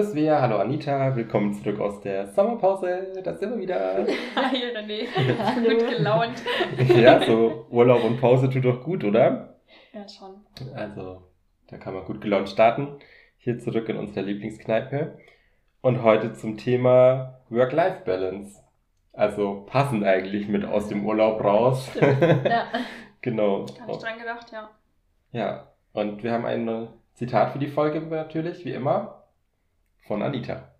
[0.00, 3.20] Hallo Svea, hallo Anita, willkommen zurück aus der Sommerpause.
[3.22, 4.06] Da sind wir wieder.
[4.34, 5.68] Hi René, hallo.
[5.68, 6.42] gut gelaunt.
[6.96, 9.58] ja, so Urlaub und Pause tut doch gut, oder?
[9.92, 10.36] Ja, schon.
[10.74, 11.24] Also,
[11.66, 12.98] da kann man gut gelaunt starten.
[13.36, 15.18] Hier zurück in unserer Lieblingskneipe.
[15.82, 18.58] Und heute zum Thema Work-Life-Balance.
[19.12, 21.90] Also passend eigentlich mit aus dem Urlaub raus.
[21.90, 22.46] Stimmt.
[22.46, 22.68] Ja.
[23.20, 23.66] genau.
[23.78, 24.70] Habe ich dran gedacht, ja.
[25.32, 29.19] Ja, und wir haben ein Zitat für die Folge natürlich, wie immer
[30.02, 30.74] von Anita.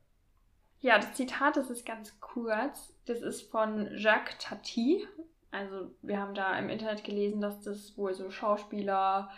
[0.80, 2.94] Ja, das Zitat, das ist ganz kurz.
[3.06, 5.06] Das ist von Jacques Tati.
[5.50, 9.30] Also wir haben da im Internet gelesen, dass das wohl so Schauspieler,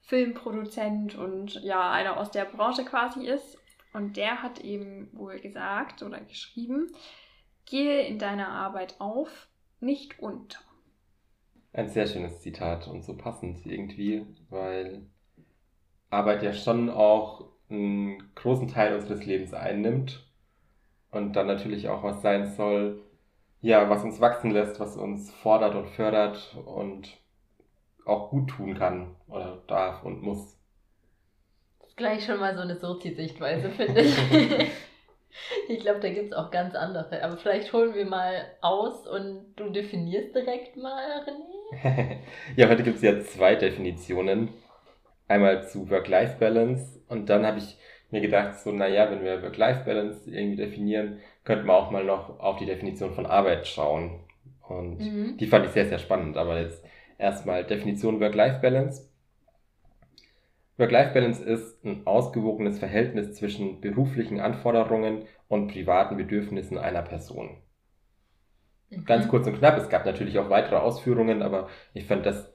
[0.00, 3.58] Filmproduzent und ja, einer aus der Branche quasi ist.
[3.92, 6.92] Und der hat eben wohl gesagt oder geschrieben,
[7.64, 9.48] gehe in deiner Arbeit auf,
[9.80, 10.60] nicht unter.
[11.72, 15.06] Ein sehr schönes Zitat und so passend irgendwie, weil
[16.10, 20.24] Arbeit ja schon auch einen großen Teil unseres Lebens einnimmt
[21.10, 23.02] und dann natürlich auch was sein soll,
[23.60, 27.16] ja, was uns wachsen lässt, was uns fordert und fördert und
[28.04, 30.56] auch gut tun kann oder darf und muss.
[31.80, 34.16] Das ist gleich schon mal so eine Sozi-Sichtweise, finde ich.
[35.68, 37.22] ich glaube, da gibt es auch ganz andere.
[37.24, 42.18] Aber vielleicht holen wir mal aus und du definierst direkt mal, René.
[42.56, 44.50] ja, heute gibt es ja zwei Definitionen
[45.26, 47.78] einmal zu Work-Life-Balance und dann habe ich
[48.10, 52.56] mir gedacht, so, naja, wenn wir Work-Life-Balance irgendwie definieren, könnten wir auch mal noch auf
[52.56, 54.20] die Definition von Arbeit schauen.
[54.68, 55.36] Und mhm.
[55.36, 56.36] die fand ich sehr, sehr spannend.
[56.36, 56.84] Aber jetzt
[57.18, 59.08] erstmal Definition Work-Life-Balance.
[60.78, 67.56] Work-Life-Balance ist ein ausgewogenes Verhältnis zwischen beruflichen Anforderungen und privaten Bedürfnissen einer Person.
[68.90, 69.04] Mhm.
[69.04, 69.78] Ganz kurz und knapp.
[69.78, 72.52] Es gab natürlich auch weitere Ausführungen, aber ich fand das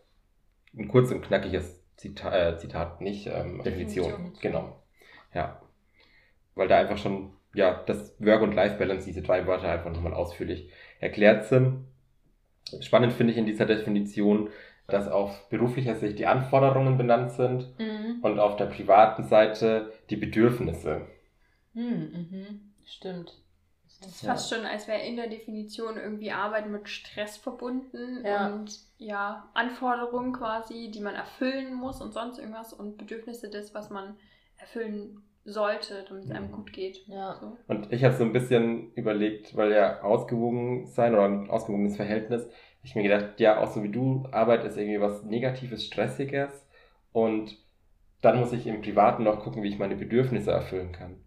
[0.78, 4.10] ein kurz und knackiges Zitat, äh, Zitat nicht, ähm, Definition.
[4.10, 4.42] Definition.
[4.42, 4.82] Genau.
[5.36, 5.62] Ja.
[6.56, 10.72] Weil da einfach schon, ja, das Work- und Life-Balance, diese drei Wörter einfach nochmal ausführlich
[11.00, 11.86] erklärt sind.
[12.80, 14.50] Spannend finde ich in dieser Definition,
[14.88, 18.18] dass auf beruflicher Sicht die Anforderungen benannt sind mhm.
[18.24, 21.06] und auf der privaten Seite die Bedürfnisse.
[21.74, 22.72] Mhm, mhm.
[22.84, 23.38] Stimmt.
[24.02, 28.48] Das ist fast schon, als wäre in der Definition irgendwie Arbeit mit Stress verbunden ja.
[28.48, 33.92] und ja, Anforderungen quasi, die man erfüllen muss und sonst irgendwas und Bedürfnisse des, was
[33.92, 34.16] man
[34.58, 36.52] erfüllen sollte, damit es einem mhm.
[36.52, 37.06] gut geht.
[37.08, 37.36] Ja.
[37.40, 37.58] So.
[37.68, 42.48] Und ich habe so ein bisschen überlegt, weil ja ausgewogen sein oder ein ausgewogenes Verhältnis,
[42.84, 46.68] ich mir gedacht, ja, auch so wie du, Arbeit ist irgendwie was Negatives, Stressiges
[47.12, 47.56] und
[48.22, 51.18] dann muss ich im Privaten noch gucken, wie ich meine Bedürfnisse erfüllen kann.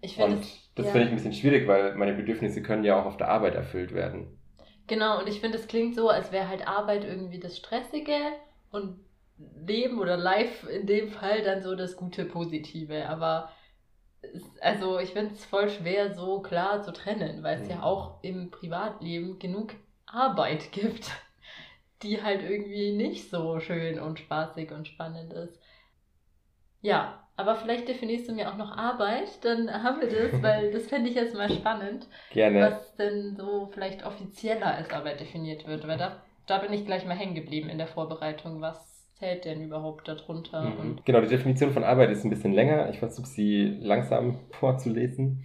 [0.00, 0.42] Ich finde
[0.74, 0.92] das ja.
[0.92, 3.94] finde ich ein bisschen schwierig, weil meine Bedürfnisse können ja auch auf der Arbeit erfüllt
[3.94, 4.38] werden.
[4.86, 8.16] Genau, und ich finde, es klingt so, als wäre halt Arbeit irgendwie das Stressige
[8.70, 8.98] und
[9.38, 13.08] Leben oder Life in dem Fall dann so das gute Positive.
[13.08, 13.50] Aber
[14.60, 17.70] also ich finde es voll schwer, so klar zu trennen, weil es mhm.
[17.70, 19.74] ja auch im Privatleben genug
[20.06, 21.10] Arbeit gibt,
[22.02, 25.58] die halt irgendwie nicht so schön und spaßig und spannend ist.
[26.82, 30.86] Ja, aber vielleicht definierst du mir auch noch Arbeit, dann haben wir das, weil das
[30.86, 32.06] fände ich jetzt mal spannend.
[32.30, 32.60] Gerne.
[32.60, 37.04] Was denn so vielleicht offizieller als Arbeit definiert wird, weil da, da bin ich gleich
[37.04, 38.60] mal hängen geblieben in der Vorbereitung.
[38.60, 40.62] Was zählt denn überhaupt darunter?
[40.62, 41.00] Mhm.
[41.04, 42.90] Genau, die Definition von Arbeit ist ein bisschen länger.
[42.90, 45.44] Ich versuche sie langsam vorzulesen.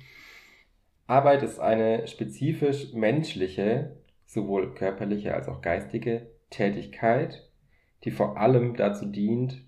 [1.08, 3.96] Arbeit ist eine spezifisch menschliche,
[4.28, 7.50] sowohl körperliche als auch geistige Tätigkeit,
[8.04, 9.64] die vor allem dazu dient,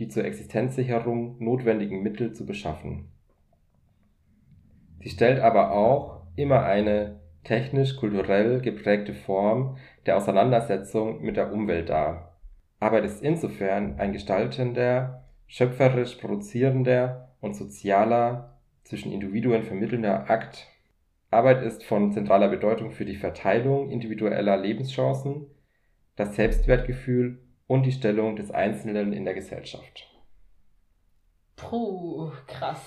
[0.00, 3.12] die zur Existenzsicherung notwendigen Mittel zu beschaffen.
[4.98, 12.38] Sie stellt aber auch immer eine technisch-kulturell geprägte Form der Auseinandersetzung mit der Umwelt dar.
[12.80, 20.66] Arbeit ist insofern ein gestaltender, schöpferisch produzierender und sozialer, zwischen Individuen vermittelnder Akt.
[21.30, 25.46] Arbeit ist von zentraler Bedeutung für die Verteilung individueller Lebenschancen,
[26.16, 27.38] das Selbstwertgefühl
[27.70, 30.04] und die Stellung des Einzelnen in der Gesellschaft.
[31.54, 32.84] Puh, krass.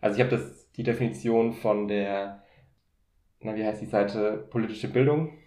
[0.00, 2.42] Also ich habe das die Definition von der,
[3.38, 5.38] na wie heißt die Seite, politische Bildung.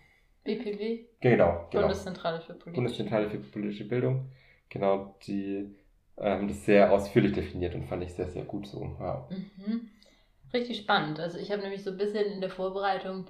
[0.46, 1.08] BPW.
[1.20, 1.88] Genau, genau.
[1.88, 4.32] Bundeszentrale für politische Bundeszentrale für politische Bildung.
[4.70, 5.76] Genau, die
[6.18, 8.96] haben ähm, das sehr ausführlich definiert und fand ich sehr, sehr gut so.
[9.02, 9.28] Ja.
[9.30, 9.90] Mhm.
[10.54, 11.20] Richtig spannend.
[11.20, 13.26] Also ich habe nämlich so ein bisschen in der Vorbereitung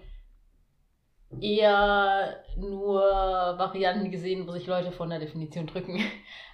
[1.40, 6.00] eher nur Varianten gesehen, wo sich Leute von der Definition drücken.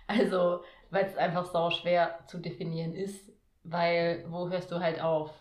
[0.07, 0.62] Also,
[0.92, 3.33] weil es einfach sau schwer zu definieren ist,
[3.63, 5.31] weil wo hörst du halt auf?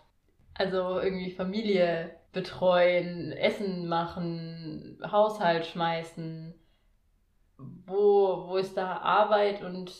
[0.54, 6.54] Also irgendwie Familie betreuen, Essen machen, Haushalt schmeißen.
[7.58, 9.92] Wo, wo ist da Arbeit und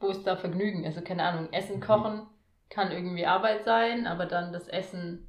[0.00, 0.84] wo ist da Vergnügen?
[0.84, 1.80] Also keine Ahnung, Essen mhm.
[1.80, 2.26] kochen
[2.70, 5.27] kann irgendwie Arbeit sein, aber dann das Essen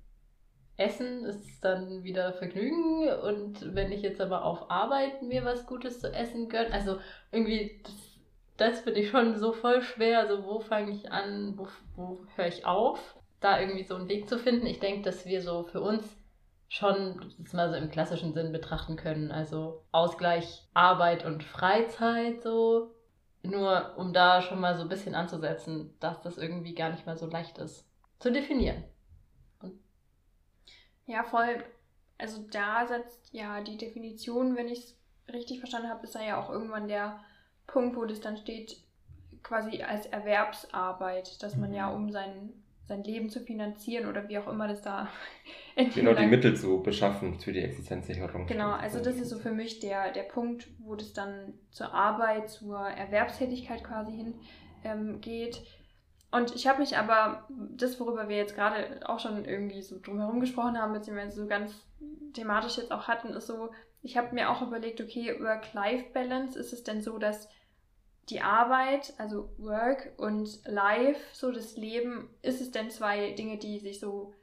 [0.80, 6.00] Essen ist dann wieder Vergnügen und wenn ich jetzt aber auf Arbeit mir was Gutes
[6.00, 7.00] zu essen gönne, also
[7.32, 8.20] irgendwie das,
[8.58, 12.48] das finde ich schon so voll schwer, also wo fange ich an, wo, wo höre
[12.48, 14.66] ich auf, da irgendwie so einen Weg zu finden.
[14.66, 16.18] Ich denke, dass wir so für uns
[16.68, 22.94] schon das mal so im klassischen Sinn betrachten können, also Ausgleich Arbeit und Freizeit so,
[23.42, 27.18] nur um da schon mal so ein bisschen anzusetzen, dass das irgendwie gar nicht mal
[27.18, 27.86] so leicht ist
[28.20, 28.84] zu definieren.
[31.10, 31.64] Ja, voll.
[32.20, 34.98] Also da setzt ja die Definition, wenn ich es
[35.34, 37.20] richtig verstanden habe, ist da ja auch irgendwann der
[37.66, 38.78] Punkt, wo das dann steht,
[39.42, 41.96] quasi als Erwerbsarbeit, dass man ja, mhm.
[41.96, 42.54] um sein,
[42.86, 45.08] sein Leben zu finanzieren oder wie auch immer das da
[45.96, 48.46] Genau, die Mittel zu beschaffen für die Existenzsicherung.
[48.46, 52.50] Genau, also das ist so für mich der, der Punkt, wo das dann zur Arbeit,
[52.50, 54.36] zur Erwerbstätigkeit quasi hin
[54.84, 55.64] ähm, geht.
[56.32, 60.40] Und ich habe mich aber, das, worüber wir jetzt gerade auch schon irgendwie so drumherum
[60.40, 61.74] gesprochen haben, beziehungsweise so ganz
[62.34, 63.72] thematisch jetzt auch hatten, ist so,
[64.02, 67.50] ich habe mir auch überlegt, okay, Work-Life-Balance, ist es denn so, dass
[68.30, 73.80] die Arbeit, also Work und Life, so das Leben, ist es denn zwei Dinge, die
[73.80, 74.34] sich so,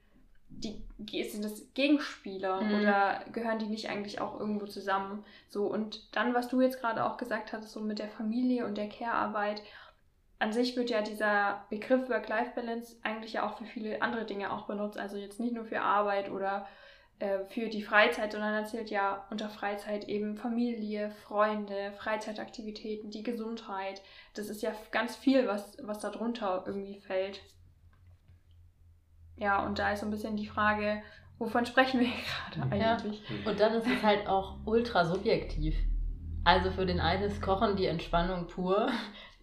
[0.49, 0.83] die
[1.31, 2.81] sind das Gegenspieler mhm.
[2.81, 5.25] oder gehören die nicht eigentlich auch irgendwo zusammen?
[5.49, 8.77] So, und dann, was du jetzt gerade auch gesagt hattest, so mit der Familie und
[8.77, 9.63] der Care-Arbeit,
[10.39, 14.67] an sich wird ja dieser Begriff Work-Life-Balance eigentlich ja auch für viele andere Dinge auch
[14.67, 14.99] benutzt.
[14.99, 16.67] Also jetzt nicht nur für Arbeit oder
[17.19, 24.03] äh, für die Freizeit, sondern erzählt ja unter Freizeit eben Familie, Freunde, Freizeitaktivitäten, die Gesundheit.
[24.35, 27.41] Das ist ja ganz viel, was, was darunter irgendwie fällt.
[29.37, 31.03] Ja, und da ist so ein bisschen die Frage,
[31.39, 32.09] wovon sprechen wir
[32.55, 33.23] gerade eigentlich?
[33.29, 33.51] Ja.
[33.51, 35.75] Und dann ist es halt auch ultra subjektiv.
[36.45, 38.89] Also für den einen ist Kochen die Entspannung pur,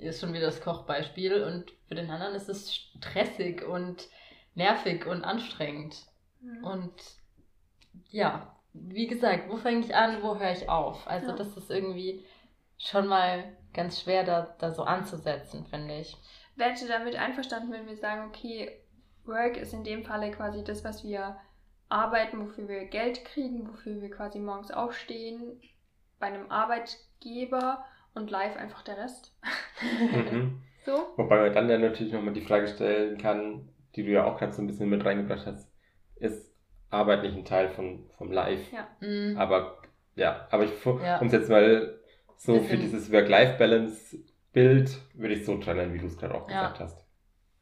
[0.03, 1.43] ist schon wieder das Kochbeispiel.
[1.43, 4.07] Und für den anderen ist es stressig und
[4.55, 6.05] nervig und anstrengend.
[6.41, 6.63] Mhm.
[6.63, 6.93] Und
[8.09, 11.07] ja, wie gesagt, wo fange ich an, wo höre ich auf?
[11.07, 11.35] Also ja.
[11.35, 12.25] das ist irgendwie
[12.77, 16.17] schon mal ganz schwer, da, da so anzusetzen, finde ich.
[16.55, 18.79] Wäre du damit einverstanden, wenn wir sagen, okay,
[19.25, 21.37] Work ist in dem Falle quasi das, was wir
[21.89, 25.61] arbeiten, wofür wir Geld kriegen, wofür wir quasi morgens aufstehen,
[26.19, 29.35] bei einem Arbeitgeber und live einfach der Rest.
[29.81, 30.61] Mhm.
[30.85, 31.07] so.
[31.17, 34.53] Wobei man dann ja natürlich nochmal die Frage stellen kann, die du ja auch gerade
[34.53, 35.71] so ein bisschen mit reingebracht hast,
[36.15, 36.53] ist
[36.89, 38.71] Arbeit nicht ein Teil von, vom Live?
[38.71, 38.87] Ja.
[38.99, 39.37] Mhm.
[39.37, 39.81] Aber
[40.15, 41.19] ja, aber ich, ja.
[41.19, 41.99] um es jetzt mal
[42.37, 42.65] so bisschen.
[42.65, 46.67] für dieses Work-Life-Balance-Bild würde ich so trennen, wie du es gerade auch ja.
[46.67, 47.05] gesagt hast.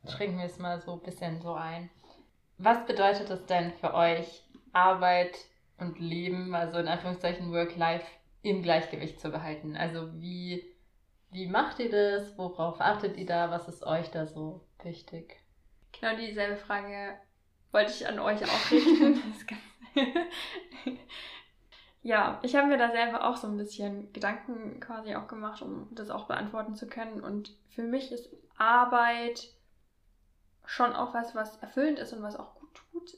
[0.03, 0.11] Ja.
[0.11, 1.89] Schränken wir es mal so ein bisschen so ein.
[2.57, 4.43] Was bedeutet es denn für euch,
[4.73, 5.37] Arbeit
[5.77, 8.05] und Leben, also in Anführungszeichen Work-Life
[8.41, 9.75] im Gleichgewicht zu behalten.
[9.75, 10.63] Also wie,
[11.31, 12.37] wie macht ihr das?
[12.37, 13.51] Worauf achtet ihr da?
[13.51, 15.37] Was ist euch da so wichtig?
[15.91, 17.17] Genau dieselbe Frage
[17.71, 19.21] wollte ich an euch auch richten.
[22.01, 25.87] ja, ich habe mir da selber auch so ein bisschen Gedanken quasi auch gemacht, um
[25.91, 27.21] das auch beantworten zu können.
[27.21, 29.49] Und für mich ist Arbeit
[30.65, 33.17] schon auch was, was erfüllend ist und was auch gut tut.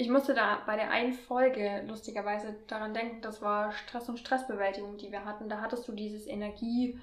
[0.00, 4.96] Ich musste da bei der einen Folge lustigerweise daran denken, das war Stress und Stressbewältigung,
[4.96, 5.48] die wir hatten.
[5.48, 7.00] Da hattest du dieses Energie,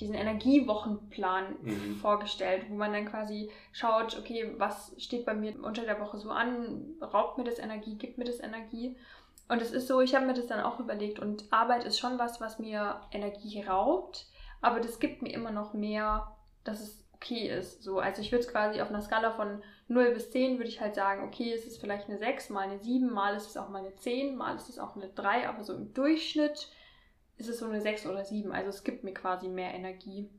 [0.00, 1.96] diesen Energiewochenplan mhm.
[2.02, 6.30] vorgestellt, wo man dann quasi schaut, okay, was steht bei mir unter der Woche so
[6.30, 8.96] an, raubt mir das Energie, gibt mir das Energie.
[9.48, 12.18] Und es ist so, ich habe mir das dann auch überlegt und Arbeit ist schon
[12.18, 14.26] was, was mir Energie raubt,
[14.60, 17.84] aber das gibt mir immer noch mehr, dass es okay ist.
[17.84, 20.80] So, also ich würde es quasi auf einer Skala von 0 bis 10 würde ich
[20.80, 23.68] halt sagen, okay, es ist vielleicht eine 6, mal eine 7, mal ist es auch
[23.68, 26.68] mal eine 10, mal ist es auch eine 3, aber so im Durchschnitt
[27.36, 28.52] ist es so eine 6 oder 7.
[28.52, 30.30] Also es gibt mir quasi mehr Energie.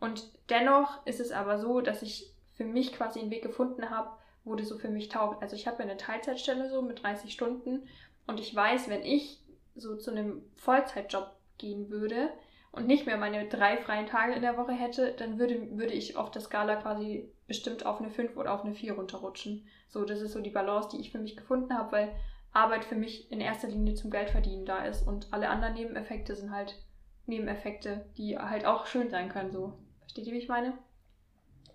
[0.00, 4.10] Und dennoch ist es aber so, dass ich für mich quasi einen Weg gefunden habe,
[4.44, 5.42] wo das so für mich taugt.
[5.42, 7.88] Also ich habe eine Teilzeitstelle so mit 30 Stunden
[8.26, 9.40] und ich weiß, wenn ich
[9.74, 12.30] so zu einem Vollzeitjob gehen würde,
[12.72, 16.16] und nicht mehr meine drei freien Tage in der Woche hätte, dann würde, würde ich
[16.16, 19.66] auf der Skala quasi bestimmt auf eine 5 oder auf eine 4 runterrutschen.
[19.88, 22.16] So, das ist so die Balance, die ich für mich gefunden habe, weil
[22.52, 26.50] Arbeit für mich in erster Linie zum Geldverdienen da ist und alle anderen Nebeneffekte sind
[26.50, 26.82] halt
[27.26, 29.52] Nebeneffekte, die halt auch schön sein können.
[29.52, 30.72] So, versteht ihr, wie ich meine?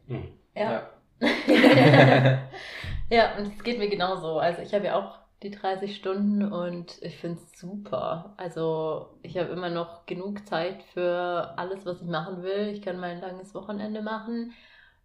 [0.07, 0.27] Hm.
[0.55, 0.71] Ja.
[0.71, 0.89] Ja.
[3.09, 4.39] ja, und es geht mir genauso.
[4.39, 8.33] Also ich habe ja auch die 30 Stunden und ich finde es super.
[8.37, 12.69] Also ich habe immer noch genug Zeit für alles, was ich machen will.
[12.69, 14.53] Ich kann mein langes Wochenende machen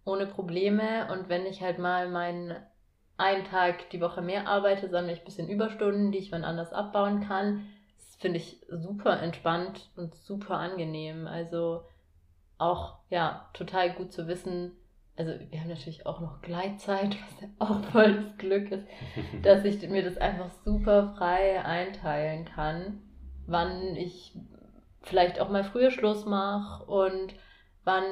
[0.04, 2.56] ohne Probleme und wenn ich halt mal meinen
[3.16, 6.72] einen Tag die Woche mehr arbeite, sammle ich ein bisschen Überstunden, die ich wann anders
[6.72, 7.68] abbauen kann.
[7.96, 11.26] Das finde ich super entspannt und super angenehm.
[11.26, 11.84] Also
[12.58, 14.72] auch ja, total gut zu wissen,
[15.22, 18.86] also wir haben natürlich auch noch Gleitzeit, was ja auch voll das Glück ist,
[19.42, 23.02] dass ich mir das einfach super frei einteilen kann,
[23.46, 24.36] wann ich
[25.02, 27.34] vielleicht auch mal früher Schluss mache und
[27.84, 28.04] wann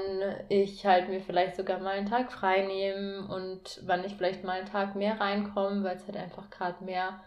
[0.48, 4.58] ich halt mir vielleicht sogar mal einen Tag frei nehme und wann ich vielleicht mal
[4.58, 7.22] einen Tag mehr reinkomme, weil es halt einfach gerade mehr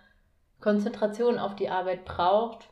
[0.62, 2.70] Konzentration auf die Arbeit braucht.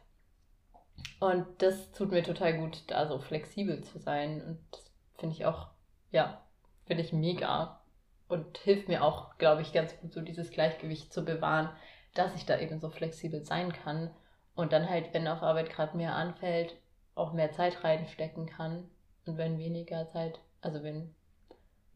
[1.19, 4.41] Und das tut mir total gut, da so flexibel zu sein.
[4.41, 5.67] Und das finde ich auch,
[6.11, 6.41] ja,
[6.85, 7.81] finde ich mega.
[8.27, 11.69] Und hilft mir auch, glaube ich, ganz gut, so dieses Gleichgewicht zu bewahren,
[12.13, 14.11] dass ich da eben so flexibel sein kann.
[14.55, 16.77] Und dann halt, wenn auf Arbeit gerade mehr anfällt,
[17.15, 18.89] auch mehr Zeit reinstecken kann.
[19.25, 21.13] Und wenn weniger Zeit, also wenn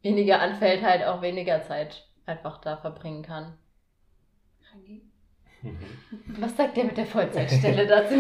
[0.02, 3.58] weniger anfällt, halt auch weniger Zeit einfach da verbringen kann.
[6.40, 8.16] Was sagt der mit der Vollzeitstelle dazu?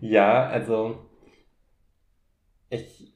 [0.00, 1.08] ja, also
[2.70, 3.11] ich,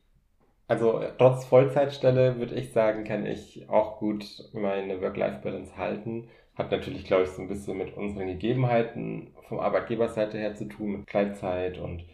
[0.68, 6.28] also trotz Vollzeitstelle würde ich sagen, kann ich auch gut meine Work-Life-Balance halten.
[6.56, 10.92] Hat natürlich, glaube ich, so ein bisschen mit unseren Gegebenheiten vom Arbeitgeberseite her zu tun,
[10.92, 12.04] mit Gleitzeit und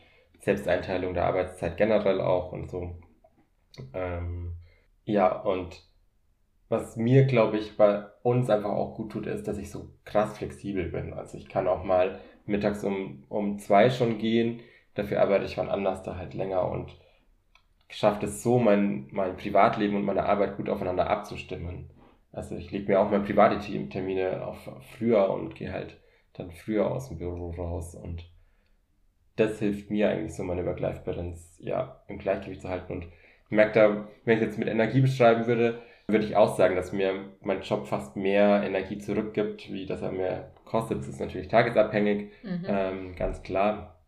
[0.40, 2.96] Selbsteinteilung der Arbeitszeit generell auch und so.
[3.94, 4.54] Ähm,
[5.04, 5.82] ja, und
[6.68, 10.36] was mir, glaube ich, bei uns einfach auch gut tut, ist, dass ich so krass
[10.36, 11.12] flexibel bin.
[11.12, 14.60] Also ich kann auch mal mittags um, um zwei schon gehen,
[14.94, 16.96] dafür arbeite ich wann anders da halt länger und
[17.92, 21.90] schafft es so, mein, mein Privatleben und meine Arbeit gut aufeinander abzustimmen.
[22.32, 23.58] Also ich lege mir auch meine private
[23.88, 25.98] Termine auf früher und gehe halt
[26.32, 28.24] dann früher aus dem Büro raus und
[29.36, 32.92] das hilft mir eigentlich so, meine Work-Life-Balance ja im Gleichgewicht zu halten.
[32.92, 36.76] Und ich merke da, wenn ich jetzt mit Energie beschreiben würde, würde ich auch sagen,
[36.76, 40.98] dass mir mein Job fast mehr Energie zurückgibt, wie dass er mir kostet.
[40.98, 42.64] Das ist natürlich tagesabhängig, mhm.
[42.66, 43.98] ähm, ganz klar.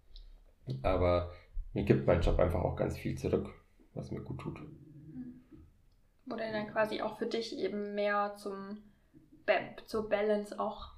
[0.83, 1.31] Aber
[1.73, 3.51] mir gibt mein Job einfach auch ganz viel zurück,
[3.95, 4.59] was mir gut tut.
[6.27, 8.79] Wo der dann quasi auch für dich eben mehr zum
[9.87, 10.95] zur Balance auch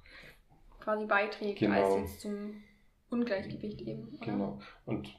[0.79, 1.83] quasi beiträgt, genau.
[1.83, 2.63] als jetzt zum
[3.09, 4.07] Ungleichgewicht eben.
[4.07, 4.25] Oder?
[4.25, 4.59] Genau.
[4.85, 5.17] Und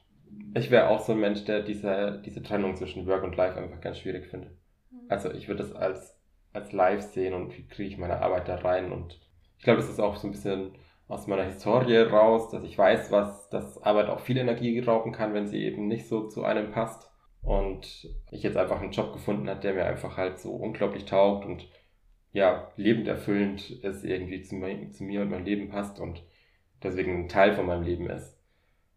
[0.54, 3.80] ich wäre auch so ein Mensch, der diese, diese Trennung zwischen Work und Life einfach
[3.80, 4.52] ganz schwierig findet.
[4.90, 5.06] Mhm.
[5.08, 6.18] Also ich würde das als,
[6.52, 8.92] als Live sehen und wie kriege ich meine Arbeit da rein.
[8.92, 9.20] Und
[9.58, 10.72] ich glaube, das ist auch so ein bisschen
[11.06, 15.34] aus meiner Historie raus, dass ich weiß, was das Arbeit auch viel Energie rauben kann,
[15.34, 17.10] wenn sie eben nicht so zu einem passt.
[17.48, 21.46] Und ich jetzt einfach einen Job gefunden habe, der mir einfach halt so unglaublich taugt
[21.46, 21.66] und
[22.30, 25.98] ja, lebend erfüllend ist, irgendwie zu, mir, zu mir und mein Leben passt.
[25.98, 26.22] Und
[26.82, 28.36] deswegen ein Teil von meinem Leben ist.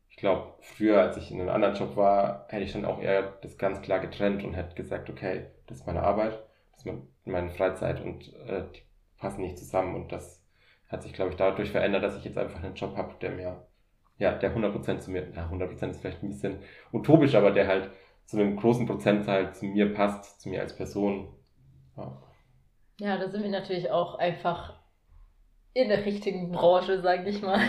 [0.10, 3.38] Ich glaube, früher, als ich in einem anderen Job war, hätte ich dann auch eher
[3.42, 6.38] das ganz klar getrennt und hätte gesagt, okay, das ist meine Arbeit,
[6.74, 6.92] das ist
[7.24, 8.82] meine Freizeit und äh, die
[9.18, 9.96] passen nicht zusammen.
[9.96, 10.44] Und das
[10.90, 13.66] hat sich, glaube ich, dadurch verändert, dass ich jetzt einfach einen Job habe, der mir,
[14.18, 16.60] ja, der 100% zu mir, ja, 100% ist vielleicht ein bisschen
[16.92, 17.90] utopisch, aber der halt
[18.32, 21.36] zu einem großen Prozentteil zu mir passt, zu mir als Person.
[21.98, 22.18] Ja.
[22.98, 24.80] ja, da sind wir natürlich auch einfach
[25.74, 27.60] in der richtigen Branche, sage ich mal.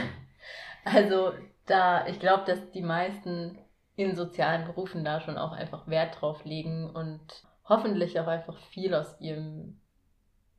[0.85, 1.33] Also
[1.66, 3.57] da, ich glaube, dass die meisten
[3.95, 7.21] in sozialen Berufen da schon auch einfach Wert drauf legen und
[7.64, 9.81] hoffentlich auch einfach viel aus ihrem,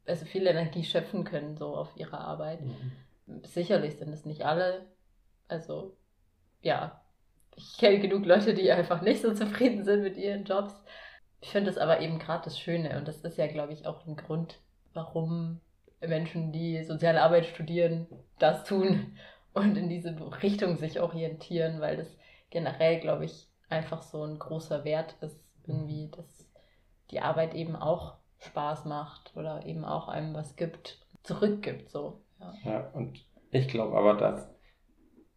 [0.06, 2.62] also viel Energie schöpfen können, so auf ihre Arbeit.
[2.62, 3.44] Mhm.
[3.44, 4.86] Sicherlich sind es nicht alle.
[5.50, 5.98] Also,
[6.62, 7.03] ja,
[7.56, 10.74] ich kenne genug Leute, die einfach nicht so zufrieden sind mit ihren Jobs.
[11.42, 14.06] Ich finde das aber eben gerade das Schöne und das ist ja, glaube ich, auch
[14.06, 14.60] ein Grund,
[14.94, 15.60] warum
[16.00, 18.08] Menschen, die soziale Arbeit studieren,
[18.40, 19.18] das tun
[19.54, 22.18] und in diese Richtung sich orientieren, weil das
[22.50, 26.48] generell, glaube ich, einfach so ein großer Wert ist, irgendwie, dass
[27.12, 32.22] die Arbeit eben auch Spaß macht oder eben auch einem was gibt, zurückgibt, so.
[32.40, 34.53] Ja, ja und ich glaube aber, dass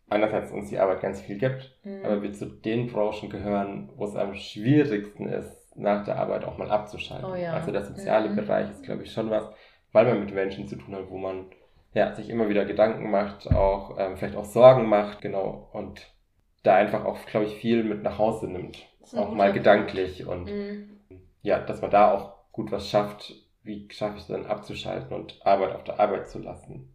[0.08, 2.04] einerseits uns die Arbeit ganz viel gibt, mhm.
[2.04, 6.58] aber wir zu den Branchen gehören, wo es am schwierigsten ist, nach der Arbeit auch
[6.58, 7.30] mal abzuschalten.
[7.30, 7.52] Oh ja.
[7.52, 8.36] Also der soziale mhm.
[8.36, 9.50] Bereich ist, glaube ich, schon was,
[9.92, 11.46] weil man mit Menschen zu tun hat, wo man
[11.92, 16.14] ja, sich immer wieder Gedanken macht, auch ähm, vielleicht auch Sorgen macht, genau, und
[16.62, 21.00] da einfach auch, glaube ich, viel mit nach Hause nimmt, auch mal gedanklich und mhm.
[21.42, 25.40] ja, dass man da auch gut was schafft, wie schaffe ich es dann abzuschalten und
[25.44, 26.94] Arbeit auf der Arbeit zu lassen.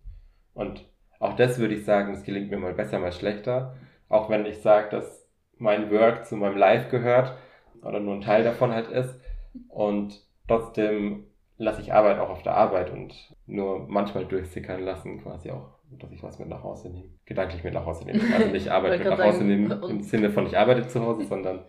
[0.53, 0.85] Und
[1.21, 3.75] auch das würde ich sagen, das gelingt mir mal besser, mal schlechter,
[4.09, 7.37] auch wenn ich sage, dass mein Work zu meinem Life gehört
[7.83, 9.21] oder nur ein Teil davon halt ist
[9.69, 13.13] und trotzdem lasse ich Arbeit auch auf der Arbeit und
[13.45, 17.09] nur manchmal durchsickern lassen, quasi auch, dass ich was mit nach Hause nehme.
[17.25, 18.21] Gedanklich mit nach Hause nehme.
[18.33, 21.65] Also nicht Arbeit mit nach Hause nehmen im Sinne von ich arbeite zu Hause, sondern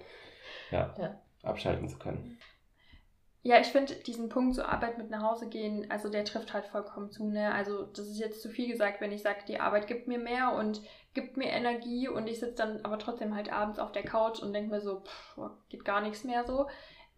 [0.71, 1.21] ja, ja.
[1.43, 2.39] abschalten zu können.
[3.45, 6.65] Ja, ich finde diesen Punkt, so Arbeit mit nach Hause gehen, also der trifft halt
[6.67, 7.29] vollkommen zu.
[7.29, 7.53] Ne?
[7.53, 10.53] Also das ist jetzt zu viel gesagt, wenn ich sage, die Arbeit gibt mir mehr
[10.53, 10.81] und
[11.13, 14.53] gibt mir Energie und ich sitze dann aber trotzdem halt abends auf der Couch und
[14.53, 16.69] denke mir so, pff, geht gar nichts mehr so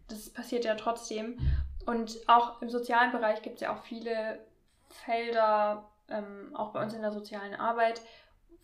[0.07, 1.37] das passiert ja trotzdem.
[1.85, 4.45] Und auch im sozialen Bereich gibt es ja auch viele
[4.89, 8.01] Felder, ähm, auch bei uns in der sozialen Arbeit,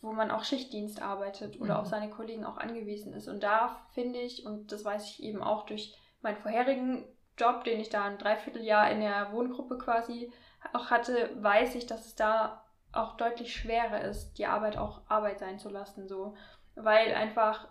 [0.01, 1.79] wo man auch Schichtdienst arbeitet oder Mhm.
[1.79, 3.27] auf seine Kollegen auch angewiesen ist.
[3.27, 7.05] Und da finde ich, und das weiß ich eben auch durch meinen vorherigen
[7.37, 10.31] Job, den ich da ein Dreivierteljahr in der Wohngruppe quasi
[10.73, 15.39] auch hatte, weiß ich, dass es da auch deutlich schwerer ist, die Arbeit auch Arbeit
[15.39, 16.35] sein zu lassen, so.
[16.75, 17.67] Weil einfach,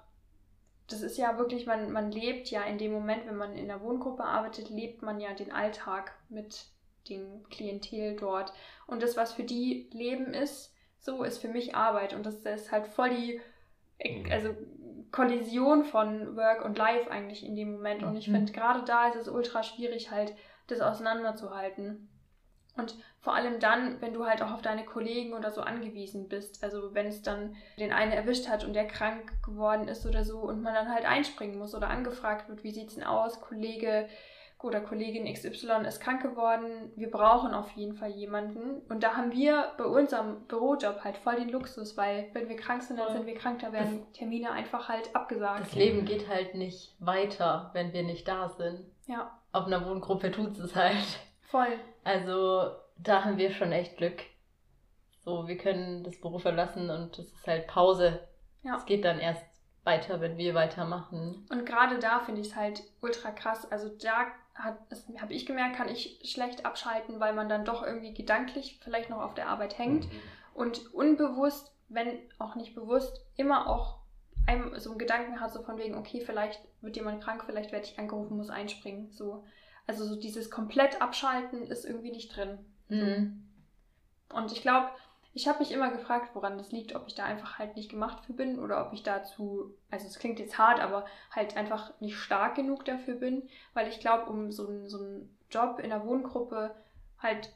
[0.88, 3.80] das ist ja wirklich, man, man lebt ja in dem Moment, wenn man in der
[3.82, 6.66] Wohngruppe arbeitet, lebt man ja den Alltag mit
[7.08, 8.52] dem Klientel dort.
[8.86, 12.14] Und das, was für die Leben ist, so ist für mich Arbeit.
[12.14, 13.40] Und das ist halt voll die
[14.04, 14.30] Mhm.
[14.30, 14.54] also
[15.12, 18.02] Kollision von Work und Life eigentlich in dem Moment.
[18.02, 18.34] Und ich Mhm.
[18.34, 20.34] finde, gerade da ist es ultra schwierig, halt
[20.68, 22.08] das auseinanderzuhalten.
[22.76, 26.62] Und vor allem dann, wenn du halt auch auf deine Kollegen oder so angewiesen bist.
[26.62, 30.38] Also wenn es dann den einen erwischt hat und der krank geworden ist oder so
[30.38, 34.08] und man dann halt einspringen muss oder angefragt wird, wie sieht's denn aus, Kollege
[34.62, 38.82] oder Kollegin XY ist krank geworden, wir brauchen auf jeden Fall jemanden.
[38.88, 42.82] Und da haben wir bei unserem Bürojob halt voll den Luxus, weil wenn wir krank
[42.82, 45.60] sind, dann sind wir krank, da werden Termine einfach halt abgesagt.
[45.60, 48.84] Das Leben geht halt nicht weiter, wenn wir nicht da sind.
[49.06, 51.18] Ja, Auf einer Wohngruppe tut es halt.
[51.50, 51.78] voll.
[52.04, 54.20] Also da haben wir schon echt Glück.
[55.24, 58.20] So, wir können das Büro verlassen und es ist halt Pause.
[58.62, 58.76] Ja.
[58.76, 59.44] Es geht dann erst
[59.84, 61.46] weiter, wenn wir weitermachen.
[61.50, 63.70] Und gerade da finde ich es halt ultra krass.
[63.70, 68.78] Also da habe ich gemerkt, kann ich schlecht abschalten, weil man dann doch irgendwie gedanklich
[68.82, 70.20] vielleicht noch auf der Arbeit hängt Mhm.
[70.54, 74.00] und unbewusst, wenn auch nicht bewusst, immer auch
[74.46, 77.86] einem so einen Gedanken hat, so von wegen, okay, vielleicht wird jemand krank, vielleicht werde
[77.86, 79.10] ich angerufen, muss einspringen.
[79.12, 79.44] So.
[79.86, 82.58] Also so dieses komplett Abschalten ist irgendwie nicht drin.
[82.88, 83.48] Mhm.
[84.32, 84.90] Und ich glaube,
[85.32, 88.24] ich habe mich immer gefragt, woran das liegt, ob ich da einfach halt nicht gemacht
[88.24, 92.16] für bin oder ob ich dazu, also es klingt jetzt hart, aber halt einfach nicht
[92.16, 96.04] stark genug dafür bin, weil ich glaube, um so, einen- so einen Job in der
[96.04, 96.74] Wohngruppe
[97.18, 97.52] halt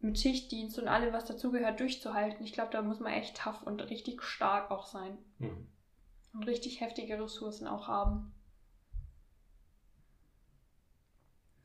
[0.00, 3.80] mit Schichtdienst und allem, was dazugehört, durchzuhalten, ich glaube, da muss man echt tough und
[3.90, 5.66] richtig stark auch sein Mhm.
[6.34, 8.32] und richtig heftige Ressourcen auch haben.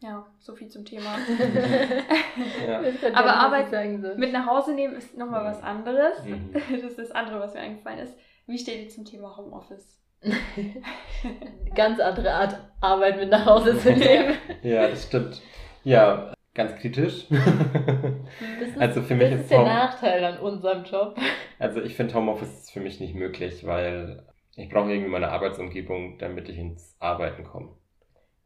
[0.03, 1.15] Ja, so viel zum Thema.
[2.67, 2.81] Ja.
[3.13, 3.71] Aber Arbeit.
[4.17, 6.23] Mit nach Hause nehmen ist nochmal was anderes.
[6.25, 6.51] Mhm.
[6.71, 8.13] Das ist das andere, was mir eingefallen ist.
[8.45, 9.99] Wie steht ihr zum Thema Homeoffice?
[11.75, 14.35] Ganz andere Art, Arbeit mit nach Hause zu nehmen.
[14.61, 15.41] Ja, das stimmt.
[15.83, 17.25] Ja, ganz kritisch.
[17.29, 21.17] Das ist, Also für mich das ist ist der Home- Nachteil an unserem Job.
[21.59, 26.17] Also ich finde Homeoffice ist für mich nicht möglich, weil ich brauche irgendwie meine Arbeitsumgebung,
[26.19, 27.69] damit ich ins Arbeiten komme.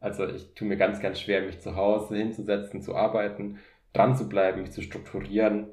[0.00, 3.58] Also ich tue mir ganz, ganz schwer, mich zu Hause hinzusetzen, zu arbeiten,
[3.92, 5.72] dran zu bleiben, mich zu strukturieren.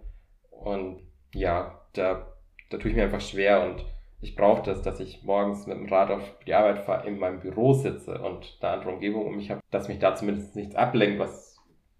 [0.49, 1.01] Und
[1.33, 2.27] ja, da,
[2.69, 3.85] da tue ich mir einfach schwer und
[4.21, 7.39] ich brauche das, dass ich morgens mit dem Rad auf die Arbeit fahre, in meinem
[7.39, 11.19] Büro sitze und eine andere Umgebung um mich habe, dass mich da zumindest nichts ablenkt,
[11.19, 11.57] was,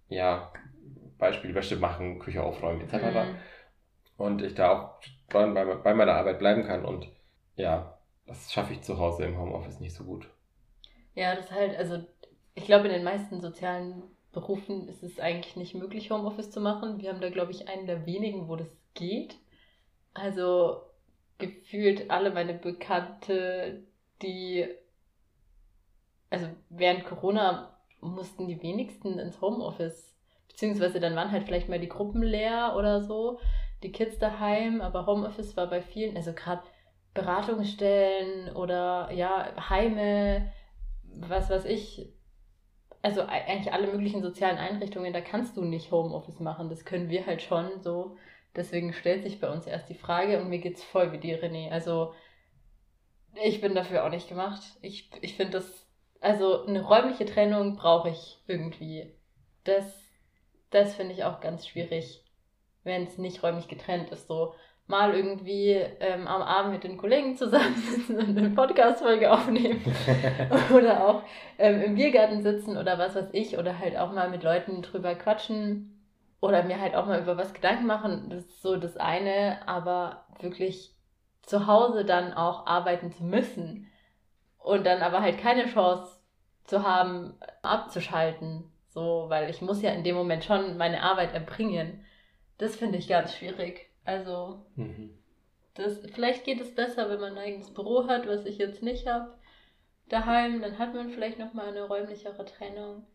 [0.08, 0.52] ja,
[1.18, 3.36] Beispiel Wäsche machen, Küche aufräumen etc Mhm.
[4.18, 6.86] und ich da auch dran bei, bei meiner Arbeit bleiben kann.
[6.86, 7.08] Und
[7.56, 10.30] ja, das schaffe ich zu Hause im Homeoffice nicht so gut.
[11.14, 12.06] Ja, das ist halt, also
[12.56, 17.00] ich glaube, in den meisten sozialen Berufen ist es eigentlich nicht möglich, Homeoffice zu machen.
[17.00, 19.38] Wir haben da, glaube ich, einen der wenigen, wo das geht.
[20.14, 20.82] Also
[21.38, 23.84] gefühlt alle meine Bekannte,
[24.22, 24.68] die,
[26.30, 30.14] also während Corona mussten die wenigsten ins Homeoffice.
[30.48, 33.40] Beziehungsweise dann waren halt vielleicht mal die Gruppen leer oder so,
[33.84, 36.64] die Kids daheim, aber Homeoffice war bei vielen, also gerade
[37.14, 40.52] Beratungsstellen oder ja, Heime,
[41.04, 42.15] was weiß ich,
[43.06, 46.70] also e- eigentlich alle möglichen sozialen Einrichtungen, da kannst du nicht Homeoffice machen.
[46.70, 48.18] Das können wir halt schon so.
[48.56, 51.70] Deswegen stellt sich bei uns erst die Frage und mir geht's voll wie die René.
[51.72, 52.14] Also
[53.44, 54.62] ich bin dafür auch nicht gemacht.
[54.82, 55.88] Ich, ich finde das,
[56.22, 59.14] also eine räumliche Trennung brauche ich irgendwie.
[59.64, 59.86] Das,
[60.70, 62.24] das finde ich auch ganz schwierig,
[62.84, 64.28] wenn es nicht räumlich getrennt ist.
[64.28, 64.54] So
[64.88, 69.82] mal irgendwie ähm, am Abend mit den Kollegen zusammensitzen und eine Podcast-Folge aufnehmen
[70.74, 71.24] oder auch
[71.58, 75.16] ähm, im Biergarten sitzen oder was weiß ich oder halt auch mal mit Leuten drüber
[75.16, 75.96] quatschen
[76.40, 78.30] oder mir halt auch mal über was Gedanken machen.
[78.30, 80.92] Das ist so das eine, aber wirklich
[81.42, 83.88] zu Hause dann auch arbeiten zu müssen
[84.60, 86.20] und dann aber halt keine Chance
[86.64, 88.72] zu haben, abzuschalten.
[88.90, 92.06] So, weil ich muss ja in dem Moment schon meine Arbeit erbringen.
[92.58, 93.90] Das finde ich ganz schwierig.
[94.06, 95.10] Also, Mhm.
[95.76, 99.06] das, vielleicht geht es besser, wenn man ein eigenes Büro hat, was ich jetzt nicht
[99.08, 99.38] habe.
[100.10, 103.08] Daheim, dann hat man vielleicht nochmal eine räumlichere Trennung.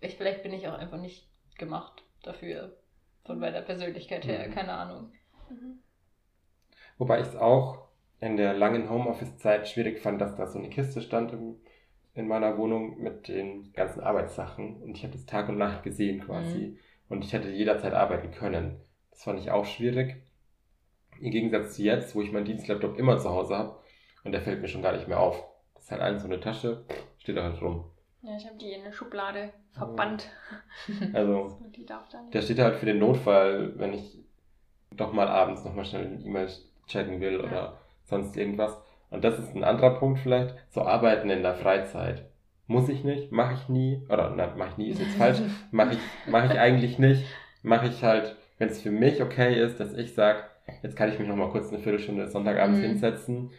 [0.00, 2.76] Ich, vielleicht bin ich auch einfach nicht gemacht dafür.
[3.24, 4.50] Von meiner Persönlichkeit her, Mhm.
[4.50, 5.12] keine Ahnung.
[5.50, 5.80] Mhm.
[6.98, 7.88] Wobei ich es auch
[8.20, 11.56] in der langen Homeoffice-Zeit schwierig fand, dass da so eine Kiste stand im,
[12.14, 16.20] in meiner Wohnung mit den ganzen Arbeitssachen und ich habe das Tag und Nacht gesehen
[16.20, 16.74] quasi.
[16.74, 16.78] Mhm.
[17.08, 18.80] Und ich hätte jederzeit arbeiten können.
[19.10, 20.22] Das fand ich auch schwierig.
[21.20, 23.76] Im Gegensatz zu jetzt, wo ich meinen Dienstlaptop immer zu Hause habe
[24.24, 25.42] und der fällt mir schon gar nicht mehr auf.
[25.74, 26.84] Das ist halt eine so eine Tasche,
[27.18, 27.84] steht da halt rum.
[28.22, 30.28] Ja, ich habe die in eine Schublade verbannt.
[31.12, 31.56] Also,
[32.32, 34.18] der steht halt für den Notfall, wenn ich
[34.90, 36.48] doch mal abends nochmal schnell eine E-Mail
[36.86, 37.40] checken will ja.
[37.40, 38.76] oder sonst irgendwas.
[39.10, 42.26] Und das ist ein anderer Punkt vielleicht, so arbeiten in der Freizeit.
[42.66, 45.38] Muss ich nicht, mache ich nie, oder na, mache ich nie, ist jetzt falsch,
[45.70, 47.24] mache ich, mach ich eigentlich nicht,
[47.62, 50.40] mache ich halt, wenn es für mich okay ist, dass ich sage,
[50.82, 52.84] jetzt kann ich mich nochmal kurz eine Viertelstunde Sonntagabends mhm.
[52.84, 53.50] hinsetzen,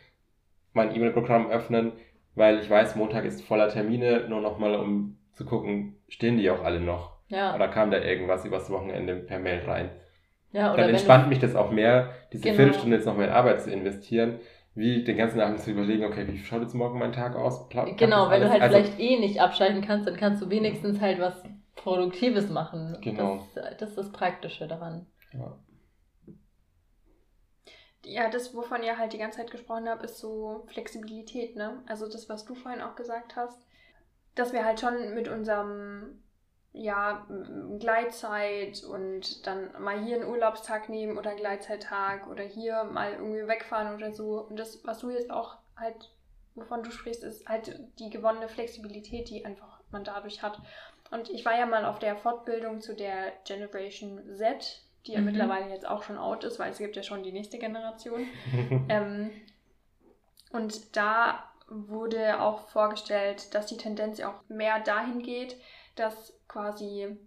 [0.74, 1.94] mein E-Mail-Programm öffnen,
[2.36, 6.64] weil ich weiß, Montag ist voller Termine, nur nochmal um zu gucken, stehen die auch
[6.64, 7.18] alle noch?
[7.28, 7.56] Ja.
[7.56, 9.90] Oder kam da irgendwas übers Wochenende per Mail rein?
[10.52, 12.56] Ja, Dann entspannt mich das auch mehr, diese genau.
[12.56, 14.40] Viertelstunde jetzt nochmal in Arbeit zu investieren,
[14.74, 17.70] wie den ganzen Abend zu überlegen, okay, wie schaut jetzt morgen mein Tag aus?
[17.70, 21.02] Pla genau, wenn du halt also, vielleicht eh nicht abschalten kannst, dann kannst du wenigstens
[21.02, 21.44] halt was
[21.76, 22.98] Produktives machen.
[23.02, 23.46] Genau.
[23.56, 25.06] Das, das ist das Praktische daran.
[25.34, 25.58] Ja.
[28.10, 31.84] Ja, das, wovon ihr halt die ganze Zeit gesprochen habt, ist so Flexibilität, ne?
[31.88, 33.68] Also das, was du vorhin auch gesagt hast,
[34.34, 36.20] dass wir halt schon mit unserem
[36.72, 37.28] ja,
[37.80, 43.48] Gleitzeit und dann mal hier einen Urlaubstag nehmen oder einen Gleitzeittag oder hier mal irgendwie
[43.48, 44.42] wegfahren oder so.
[44.42, 46.12] Und das, was du jetzt auch halt,
[46.56, 50.60] wovon du sprichst, ist halt die gewonnene Flexibilität, die einfach man dadurch hat.
[51.12, 55.26] Und ich war ja mal auf der Fortbildung zu der Generation Z, die ja mhm.
[55.26, 58.26] mittlerweile jetzt auch schon out ist, weil es gibt ja schon die nächste Generation.
[58.90, 59.32] ähm,
[60.52, 65.58] und da wurde auch vorgestellt, dass die Tendenz ja auch mehr dahin geht,
[65.96, 67.18] dass quasi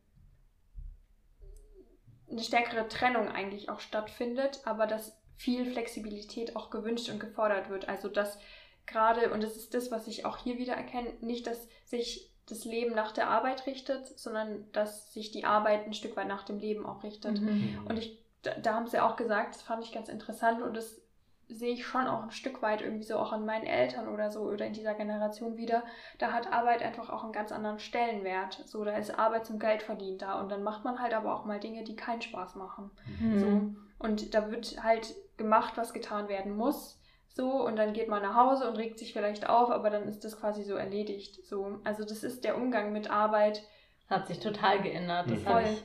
[2.30, 7.88] eine stärkere Trennung eigentlich auch stattfindet, aber dass viel Flexibilität auch gewünscht und gefordert wird.
[7.88, 8.38] Also dass
[8.86, 12.64] gerade, und das ist das, was ich auch hier wieder erkenne, nicht, dass sich das
[12.64, 16.58] Leben nach der Arbeit richtet, sondern dass sich die Arbeit ein Stück weit nach dem
[16.58, 17.40] Leben auch richtet.
[17.40, 17.78] Mhm.
[17.88, 21.00] Und ich, da, da, haben sie auch gesagt, das fand ich ganz interessant und das
[21.48, 24.40] sehe ich schon auch ein Stück weit irgendwie so auch an meinen Eltern oder so
[24.40, 25.84] oder in dieser Generation wieder.
[26.18, 28.62] Da hat Arbeit einfach auch einen ganz anderen Stellenwert.
[28.66, 31.44] So, da ist Arbeit zum Geld verdient da und dann macht man halt aber auch
[31.44, 32.90] mal Dinge, die keinen Spaß machen.
[33.20, 33.38] Mhm.
[33.38, 34.06] So.
[34.06, 36.98] Und da wird halt gemacht, was getan werden muss.
[37.34, 40.22] So, und dann geht man nach Hause und regt sich vielleicht auf, aber dann ist
[40.24, 41.44] das quasi so erledigt.
[41.46, 43.62] So, also das ist der Umgang mit Arbeit.
[44.08, 45.30] Hat sich total geändert.
[45.30, 45.48] Das mhm.
[45.48, 45.82] habe ich,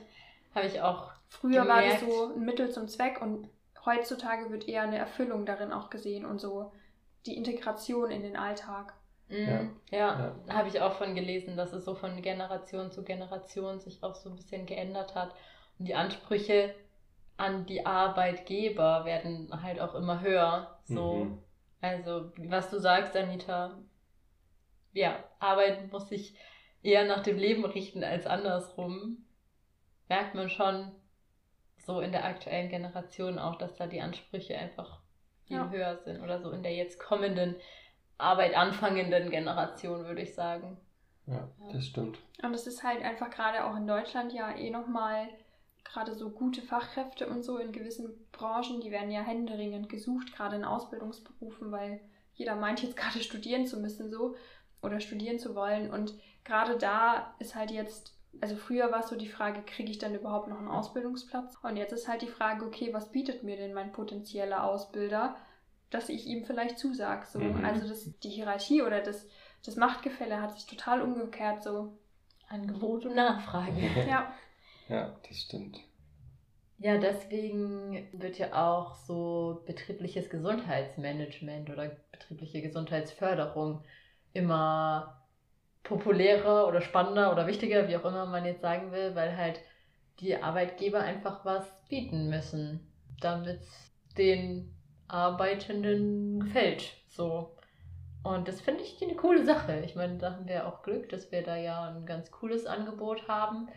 [0.54, 1.10] hab ich auch.
[1.28, 1.68] Früher gemerkt.
[1.70, 3.48] war das so ein Mittel zum Zweck und
[3.84, 6.72] heutzutage wird eher eine Erfüllung darin auch gesehen und so
[7.26, 8.94] die Integration in den Alltag.
[9.28, 9.76] Mhm.
[9.90, 10.54] Ja, ja, ja.
[10.54, 14.30] habe ich auch von gelesen, dass es so von Generation zu Generation sich auch so
[14.30, 15.34] ein bisschen geändert hat.
[15.78, 16.74] Und die Ansprüche
[17.36, 20.77] an die Arbeitgeber werden halt auch immer höher.
[20.88, 21.38] So, mhm.
[21.80, 23.78] also was du sagst, Anita,
[24.92, 26.34] ja, Arbeit muss sich
[26.82, 29.24] eher nach dem Leben richten als andersrum.
[30.08, 30.92] Merkt man schon,
[31.76, 35.00] so in der aktuellen Generation auch, dass da die Ansprüche einfach
[35.46, 35.70] viel ja.
[35.70, 37.56] höher sind oder so in der jetzt kommenden
[38.18, 40.76] Arbeit anfangenden Generation, würde ich sagen.
[41.26, 42.18] Ja, das stimmt.
[42.42, 45.28] Und es ist halt einfach gerade auch in Deutschland ja eh nochmal
[45.88, 50.56] gerade so gute Fachkräfte und so in gewissen Branchen, die werden ja händeringend gesucht, gerade
[50.56, 52.00] in Ausbildungsberufen, weil
[52.34, 54.36] jeder meint jetzt gerade studieren zu müssen so
[54.82, 55.90] oder studieren zu wollen.
[55.90, 59.98] Und gerade da ist halt jetzt also früher war es so die Frage, kriege ich
[59.98, 61.56] dann überhaupt noch einen Ausbildungsplatz?
[61.62, 65.36] Und jetzt ist halt die Frage, okay, was bietet mir denn mein potenzieller Ausbilder,
[65.90, 67.26] dass ich ihm vielleicht zusage?
[67.26, 67.38] So.
[67.38, 67.64] Mhm.
[67.64, 69.26] Also das, die Hierarchie oder das,
[69.64, 71.98] das Machtgefälle hat sich total umgekehrt so.
[72.48, 73.80] Angebot und Nachfrage.
[74.08, 74.32] ja.
[74.88, 75.78] Ja, das stimmt.
[76.78, 83.82] Ja, deswegen wird ja auch so betriebliches Gesundheitsmanagement oder betriebliche Gesundheitsförderung
[84.32, 85.26] immer
[85.84, 89.60] populärer oder spannender oder wichtiger, wie auch immer man jetzt sagen will, weil halt
[90.20, 92.80] die Arbeitgeber einfach was bieten müssen,
[93.20, 94.74] damit es den
[95.08, 96.94] Arbeitenden gefällt.
[97.08, 97.56] So.
[98.22, 99.80] Und das finde ich eine coole Sache.
[99.84, 103.28] Ich meine, da haben wir auch Glück, dass wir da ja ein ganz cooles Angebot
[103.28, 103.68] haben.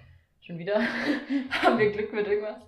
[0.42, 0.80] Schon wieder
[1.62, 2.62] haben wir Glück mit irgendwas.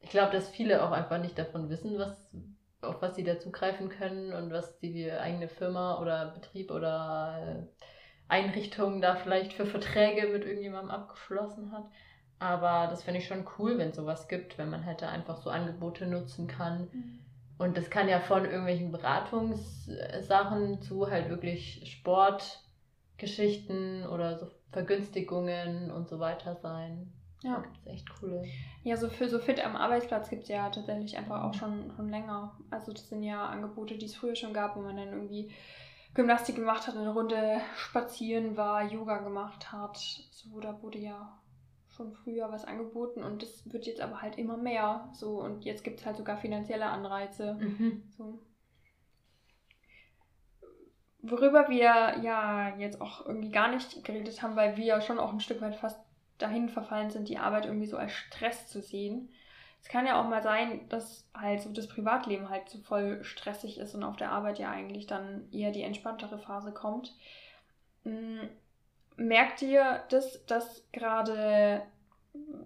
[0.00, 2.34] Ich glaube, dass viele auch einfach nicht davon wissen, was,
[2.80, 7.68] auf was sie da zugreifen können und was die eigene Firma oder Betrieb oder
[8.28, 11.84] Einrichtungen da vielleicht für Verträge mit irgendjemandem abgeschlossen hat.
[12.38, 15.38] Aber das finde ich schon cool, wenn es sowas gibt, wenn man halt da einfach
[15.38, 16.88] so Angebote nutzen kann.
[16.92, 17.18] Mhm.
[17.58, 26.06] Und das kann ja von irgendwelchen Beratungssachen zu halt wirklich Sportgeschichten oder so Vergünstigungen und
[26.06, 27.10] so weiter sein.
[27.42, 27.54] Ja.
[27.54, 28.44] Da gibt es echt coole.
[28.84, 32.10] Ja, so für so fit am Arbeitsplatz gibt es ja tatsächlich einfach auch schon, schon
[32.10, 32.58] länger.
[32.70, 35.50] Also das sind ja Angebote, die es früher schon gab, wo man dann irgendwie
[36.12, 39.96] Gymnastik gemacht hat, eine Runde spazieren war, Yoga gemacht hat.
[39.96, 41.40] So, da wurde ja
[41.88, 45.08] schon früher was angeboten und das wird jetzt aber halt immer mehr.
[45.14, 47.54] So, und jetzt gibt es halt sogar finanzielle Anreize.
[47.54, 48.02] Mhm.
[48.10, 48.40] So.
[51.30, 55.32] Worüber wir ja jetzt auch irgendwie gar nicht geredet haben, weil wir ja schon auch
[55.32, 55.98] ein Stück weit fast
[56.38, 59.30] dahin verfallen sind, die Arbeit irgendwie so als Stress zu sehen.
[59.80, 63.78] Es kann ja auch mal sein, dass halt so das Privatleben halt so voll stressig
[63.78, 67.14] ist und auf der Arbeit ja eigentlich dann eher die entspanntere Phase kommt.
[68.04, 68.40] Mm,
[69.16, 71.82] Merkt ihr das, dass gerade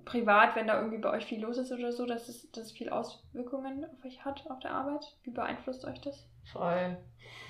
[0.04, 2.90] privat, wenn da irgendwie bei euch viel los ist oder so, dass es das viel
[2.90, 5.16] Auswirkungen auf euch hat auf der Arbeit?
[5.22, 6.26] Wie beeinflusst euch das?
[6.44, 6.96] Voll.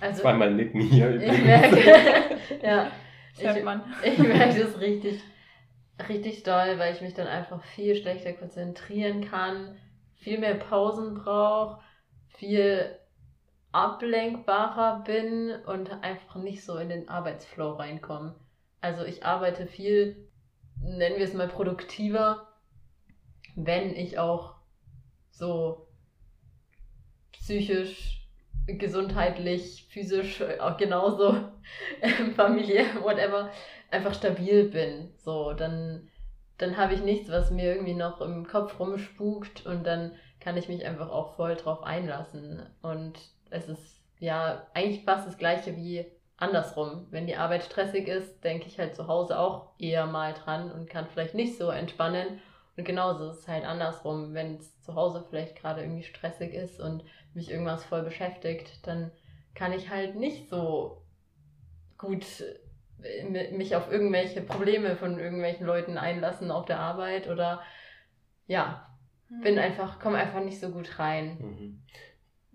[0.00, 2.90] Also, Zweimal nicken hier ich merke, ja,
[3.36, 3.44] ich,
[4.12, 5.20] ich merke das richtig,
[6.08, 9.76] richtig doll, weil ich mich dann einfach viel schlechter konzentrieren kann,
[10.16, 11.80] viel mehr Pausen brauche,
[12.28, 12.96] viel
[13.72, 18.34] ablenkbarer bin und einfach nicht so in den Arbeitsflow reinkomme.
[18.80, 20.28] Also ich arbeite viel,
[20.82, 22.48] nennen wir es mal produktiver,
[23.54, 24.56] wenn ich auch
[25.30, 25.86] so
[27.32, 28.19] psychisch,
[28.66, 31.34] gesundheitlich, physisch, auch genauso
[32.02, 33.50] ähm, familiär, whatever,
[33.90, 35.12] einfach stabil bin.
[35.16, 36.08] So, dann,
[36.58, 40.68] dann habe ich nichts, was mir irgendwie noch im Kopf rumspukt und dann kann ich
[40.68, 42.62] mich einfach auch voll drauf einlassen.
[42.82, 43.18] Und
[43.50, 47.06] es ist ja eigentlich fast das gleiche wie andersrum.
[47.10, 50.88] Wenn die Arbeit stressig ist, denke ich halt zu Hause auch eher mal dran und
[50.88, 52.40] kann vielleicht nicht so entspannen.
[52.76, 54.34] Und genauso ist es halt andersrum.
[54.34, 57.04] Wenn es zu Hause vielleicht gerade irgendwie stressig ist und
[57.34, 59.10] mich irgendwas voll beschäftigt, dann
[59.54, 61.02] kann ich halt nicht so
[61.98, 62.24] gut
[63.02, 67.62] äh, mi- mich auf irgendwelche Probleme von irgendwelchen Leuten einlassen auf der Arbeit oder
[68.46, 68.86] ja,
[69.42, 71.38] bin einfach, komme einfach nicht so gut rein.
[71.40, 71.82] Mhm.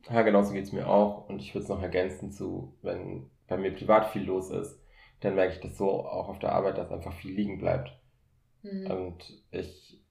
[0.09, 1.29] Ja, genauso geht es mir auch.
[1.29, 4.79] Und ich würde es noch ergänzen zu, wenn bei mir privat viel los ist,
[5.21, 7.91] dann merke ich das so auch auf der Arbeit, dass einfach viel liegen bleibt.
[8.63, 8.87] Mhm.
[8.89, 10.01] Und ich,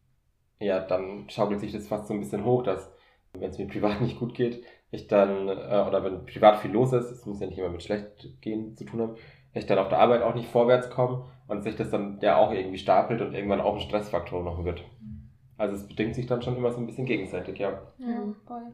[0.61, 2.91] ja, dann schaukelt sich das fast so ein bisschen hoch, dass,
[3.33, 6.93] wenn es mir privat nicht gut geht, ich dann, äh, oder wenn privat viel los
[6.93, 9.17] ist, es muss ja nicht immer mit schlecht gehen zu tun haben,
[9.55, 12.53] ich dann auf der Arbeit auch nicht vorwärts komme und sich das dann ja auch
[12.53, 14.85] irgendwie stapelt und irgendwann auch ein Stressfaktor noch wird.
[15.57, 17.81] Also es bedingt sich dann schon immer so ein bisschen gegenseitig, ja.
[17.99, 18.35] Ja, Mhm.
[18.47, 18.73] voll.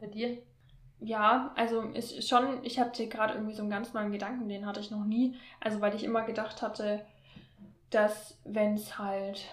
[0.00, 0.38] Bei dir?
[1.00, 4.80] Ja, also ist schon, ich hatte gerade irgendwie so einen ganz neuen Gedanken, den hatte
[4.80, 5.34] ich noch nie.
[5.60, 7.00] Also weil ich immer gedacht hatte,
[7.90, 9.44] dass wenn es halt,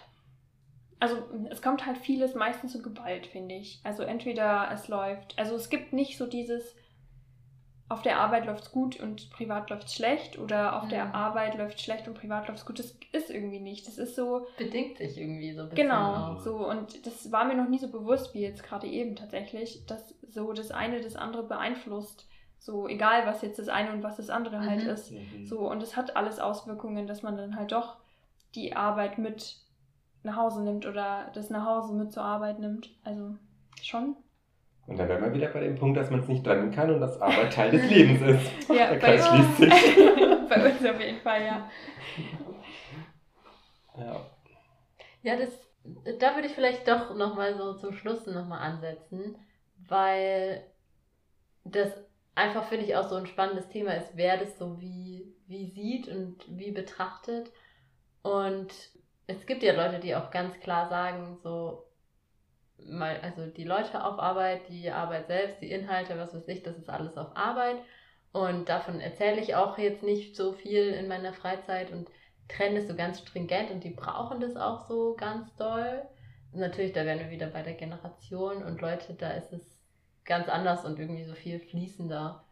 [1.00, 1.18] also
[1.50, 3.80] es kommt halt vieles meistens so geballt, finde ich.
[3.84, 6.76] Also entweder es läuft, also es gibt nicht so dieses,
[7.90, 11.16] auf der Arbeit läuft's gut und privat läuft's schlecht oder auf der Mhm.
[11.16, 12.80] Arbeit läuft schlecht und privat läuft's gut.
[12.80, 13.88] Das ist irgendwie nicht.
[13.88, 16.40] Das ist so, Bedingt sich irgendwie so ein bisschen Genau, auch.
[16.42, 20.14] so und das war mir noch nie so bewusst wie jetzt gerade eben tatsächlich, dass
[20.28, 22.28] so das eine das andere beeinflusst.
[22.60, 24.90] So egal, was jetzt das eine und was das andere halt Mhm.
[24.90, 25.14] ist.
[25.46, 27.96] So und es hat alles Auswirkungen, dass man dann halt doch
[28.56, 29.58] die Arbeit mit
[30.24, 32.90] nach Hause nimmt oder das nach Hause mit zur Arbeit nimmt.
[33.04, 33.36] Also
[33.82, 34.16] schon.
[34.88, 37.02] Und dann wären wir wieder bei dem Punkt, dass man es nicht trennen kann und
[37.02, 38.52] dass Arbeit Teil des Lebens ist.
[38.70, 39.56] Ja, Der bei Kreis uns.
[39.58, 39.96] schließt sich.
[40.50, 41.70] bei uns auf jeden Fall, ja.
[43.98, 44.26] Ja.
[45.24, 45.50] Ja, das,
[46.20, 49.36] da würde ich vielleicht doch nochmal so zum Schluss nochmal ansetzen,
[49.88, 50.64] weil
[51.66, 51.92] das
[52.36, 56.08] einfach, finde ich, auch so ein spannendes Thema ist, wer das so wie, wie sieht
[56.08, 57.52] und wie betrachtet.
[58.22, 58.74] Und
[59.28, 61.86] es gibt ja Leute, die auch ganz klar sagen, so,
[62.78, 66.78] mal, also die Leute auf Arbeit, die Arbeit selbst, die Inhalte, was weiß ich, das
[66.78, 67.78] ist alles auf Arbeit.
[68.32, 72.10] Und davon erzähle ich auch jetzt nicht so viel in meiner Freizeit und
[72.48, 76.04] trenne es so ganz stringent und die brauchen das auch so ganz doll.
[76.54, 79.78] Natürlich, da wären wir wieder bei der Generation und Leute, da ist es
[80.24, 82.46] ganz anders und irgendwie so viel fließender.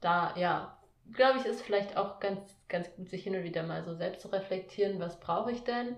[0.00, 0.81] Da, ja,
[1.14, 4.22] glaube ich, ist vielleicht auch ganz, ganz gut, sich hin und wieder mal so selbst
[4.22, 5.96] zu reflektieren, was brauche ich denn?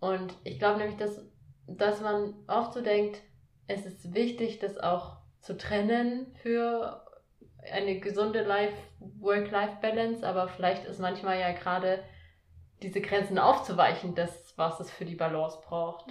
[0.00, 1.20] Und ich glaube nämlich, dass,
[1.66, 3.20] dass man oft so denkt,
[3.66, 7.04] es ist wichtig, das auch zu trennen für
[7.72, 8.76] eine gesunde Life,
[9.20, 12.02] Work-Life-Balance, aber vielleicht ist manchmal ja gerade
[12.82, 16.06] diese Grenzen aufzuweichen, das, was es für die Balance braucht.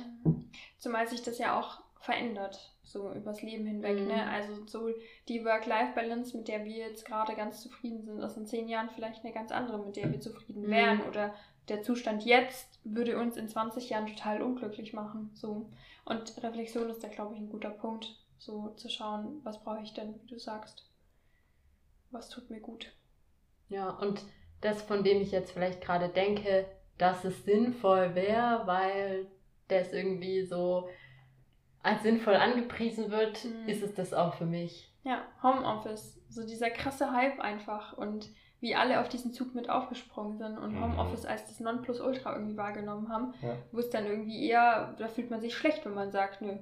[0.78, 4.00] Zumal sich das ja auch verändert, so übers Leben hinweg.
[4.00, 4.08] Mhm.
[4.08, 4.30] Ne?
[4.30, 4.90] Also so
[5.28, 9.24] die Work-Life-Balance, mit der wir jetzt gerade ganz zufrieden sind, ist in zehn Jahren vielleicht
[9.24, 10.72] eine ganz andere, mit der wir zufrieden Mhm.
[10.72, 11.02] wären.
[11.04, 11.34] Oder
[11.70, 15.32] der Zustand jetzt würde uns in 20 Jahren total unglücklich machen.
[15.34, 15.70] So.
[16.06, 19.94] Und Reflexion ist da, glaube ich, ein guter Punkt, so zu schauen, was brauche ich
[19.94, 20.90] denn, wie du sagst.
[22.12, 22.94] Was tut mir gut.
[23.70, 24.24] Ja, und
[24.62, 26.66] das, von dem ich jetzt vielleicht gerade denke,
[26.98, 29.28] dass es sinnvoll wäre, weil
[29.68, 30.88] das irgendwie so
[31.88, 33.68] als sinnvoll angepriesen wird, Mhm.
[33.70, 34.92] ist es das auch für mich.
[35.04, 36.20] Ja, Homeoffice.
[36.30, 40.74] So dieser krasse Hype einfach und wie alle auf diesen Zug mit aufgesprungen sind und
[40.74, 40.84] Mhm.
[40.84, 43.56] Homeoffice als das Nonplusultra irgendwie wahrgenommen haben, Ja.
[43.72, 46.58] wo es dann irgendwie eher, da fühlt man sich schlecht, wenn man sagt, nö,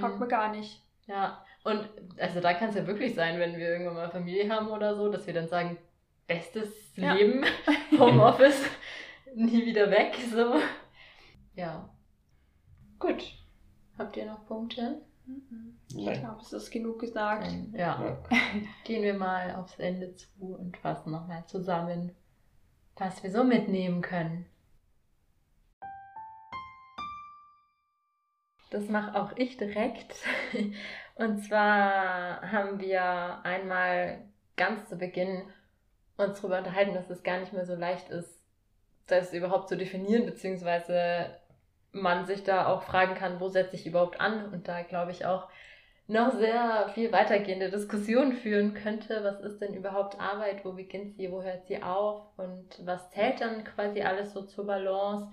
[0.00, 0.30] taugt mir Mhm.
[0.30, 0.82] gar nicht.
[1.06, 4.68] Ja, und also da kann es ja wirklich sein, wenn wir irgendwann mal Familie haben
[4.68, 5.76] oder so, dass wir dann sagen,
[6.26, 7.12] bestes Ja.
[7.12, 7.44] Leben,
[8.00, 8.64] Homeoffice,
[9.36, 10.54] nie wieder weg, so.
[11.54, 11.88] Ja.
[12.98, 13.22] Gut.
[13.98, 15.02] Habt ihr noch Punkte?
[15.88, 16.20] Ich Nein.
[16.20, 17.48] glaube, es ist genug gesagt.
[17.72, 18.00] Ja.
[18.00, 18.18] Ja.
[18.84, 22.14] Gehen wir mal aufs Ende zu und fassen nochmal zusammen,
[22.96, 24.46] was wir so mitnehmen können.
[28.70, 30.16] Das mache auch ich direkt.
[31.14, 35.42] Und zwar haben wir einmal ganz zu Beginn
[36.16, 38.42] uns darüber unterhalten, dass es gar nicht mehr so leicht ist,
[39.06, 41.38] das überhaupt zu definieren, beziehungsweise
[41.92, 44.52] man sich da auch fragen kann, wo setze ich überhaupt an?
[44.52, 45.48] Und da glaube ich auch
[46.08, 49.24] noch sehr viel weitergehende Diskussionen führen könnte.
[49.24, 50.64] Was ist denn überhaupt Arbeit?
[50.64, 51.32] Wo beginnt sie?
[51.32, 52.22] Wo hört sie auf?
[52.36, 55.32] Und was zählt dann quasi alles so zur Balance?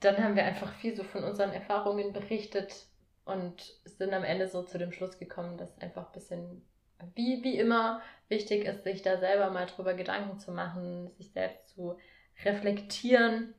[0.00, 2.86] Dann haben wir einfach viel so von unseren Erfahrungen berichtet
[3.24, 6.66] und sind am Ende so zu dem Schluss gekommen, dass einfach ein bisschen,
[7.14, 11.68] wie, wie immer, wichtig ist, sich da selber mal drüber Gedanken zu machen, sich selbst
[11.68, 11.98] zu
[12.44, 13.54] reflektieren,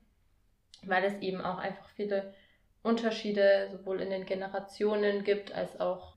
[0.88, 2.34] weil es eben auch einfach viele
[2.84, 6.14] Unterschiede sowohl in den Generationen gibt, als auch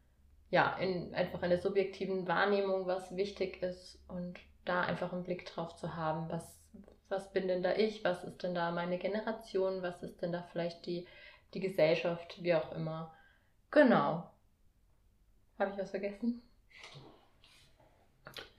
[0.50, 5.46] ja, in, einfach in der subjektiven Wahrnehmung, was wichtig ist und da einfach einen Blick
[5.46, 6.60] drauf zu haben, was,
[7.08, 10.42] was bin denn da ich, was ist denn da meine Generation, was ist denn da
[10.52, 11.06] vielleicht die,
[11.54, 13.12] die Gesellschaft, wie auch immer.
[13.70, 14.30] Genau.
[15.58, 16.42] Habe ich was vergessen?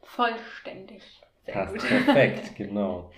[0.01, 1.03] Vollständig.
[1.45, 1.87] Sehr Passt gut.
[1.87, 3.11] perfekt, genau.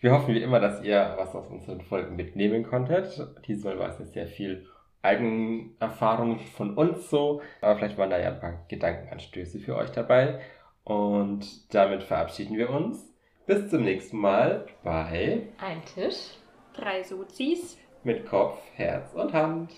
[0.00, 3.26] Wir hoffen wie immer, dass ihr was aus unseren Folgen mitnehmen konntet.
[3.46, 4.66] Diesmal war es jetzt sehr viel
[5.02, 10.40] Eigenerfahrung von uns so, aber vielleicht waren da ja ein paar Gedankenanstöße für euch dabei.
[10.84, 13.10] Und damit verabschieden wir uns.
[13.46, 16.38] Bis zum nächsten Mal bei Ein Tisch.
[16.74, 17.78] Drei Sozis.
[18.02, 19.70] Mit Kopf, Herz und Hand.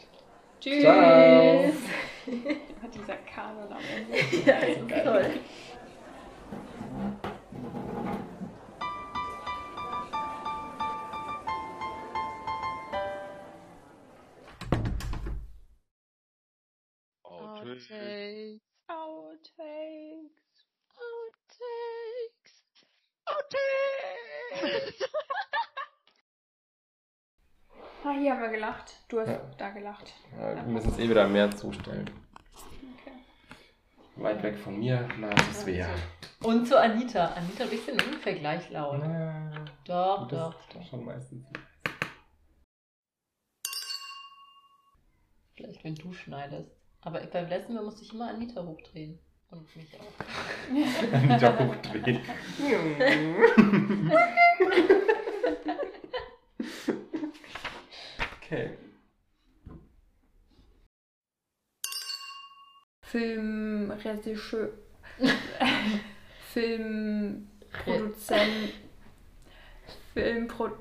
[0.61, 0.83] Tschüss.
[0.83, 1.65] Ciao.
[2.95, 4.47] Dieser Kanon am Ende.
[4.47, 5.31] ja, ist toll.
[17.91, 18.61] Outtakes.
[18.89, 20.67] Outtakes.
[20.99, 22.55] Outtakes.
[23.27, 25.09] Outtakes.
[28.05, 28.93] Ah, hier haben wir gelacht.
[29.09, 29.39] Du hast Ja.
[29.59, 30.15] da gelacht.
[30.39, 32.09] Ja, wir müssen es eh wieder mehr zustellen.
[33.01, 33.13] Okay.
[34.15, 35.89] Weit weg von mir, nah zu Svea.
[36.45, 37.27] Und zu Anita.
[37.35, 39.01] Anita ein bisschen ungefähr gleich laut.
[39.03, 40.87] Ja, Doch, das doch, ist doch.
[40.89, 41.45] schon meistens.
[45.57, 46.71] Vielleicht, wenn du schneidest.
[47.07, 49.17] Aber beim letzten Mal musste ich immer Anita hochdrehen.
[49.51, 50.05] Und mich auch.
[51.13, 52.21] Anita hochdrehen.
[58.43, 58.71] okay.
[63.03, 64.71] Filmregisseur.
[66.53, 68.73] Filmproduzent.
[70.13, 70.73] Filmpro.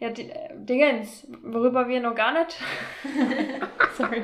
[0.00, 2.58] Ja, die, äh, Dingens, worüber wir noch gar nicht.
[3.96, 4.22] Sorry.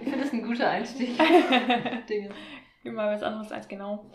[0.00, 1.18] Ich finde das ein guter Einstieg.
[2.08, 2.30] Dinge.
[2.84, 4.10] Immer was anderes als genau.